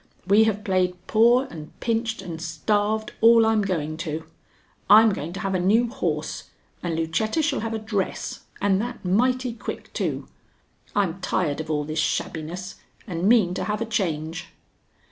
We 0.25 0.45
have 0.45 0.63
played 0.63 0.95
poor 1.05 1.45
and 1.51 1.79
pinched 1.79 2.23
and 2.23 2.41
starved 2.41 3.13
all 3.21 3.45
I'm 3.45 3.61
going 3.61 3.97
to. 3.97 4.25
I'm 4.89 5.13
going 5.13 5.31
to 5.33 5.41
have 5.41 5.53
a 5.53 5.59
new 5.59 5.89
horse, 5.89 6.45
and 6.81 6.95
Lucetta 6.95 7.43
shall 7.43 7.59
have 7.59 7.75
a 7.75 7.77
dress, 7.77 8.39
and 8.59 8.81
that 8.81 9.05
mighty 9.05 9.53
quick 9.53 9.93
too. 9.93 10.27
I'm 10.95 11.21
tired 11.21 11.61
of 11.61 11.69
all 11.69 11.83
this 11.83 11.99
shabbiness, 11.99 12.77
and 13.05 13.29
mean 13.29 13.53
to 13.53 13.65
have 13.65 13.79
a 13.79 13.85
change." 13.85 14.47